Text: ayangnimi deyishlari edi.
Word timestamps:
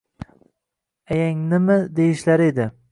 ayangnimi 1.11 1.77
deyishlari 1.97 2.53
edi. 2.55 2.71